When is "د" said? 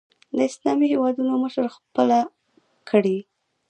0.35-0.37